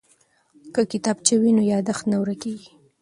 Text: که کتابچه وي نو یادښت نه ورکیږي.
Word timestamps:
که 0.73 0.81
کتابچه 0.91 1.35
وي 1.41 1.51
نو 1.57 1.63
یادښت 1.71 2.03
نه 2.11 2.17
ورکیږي. 2.21 2.69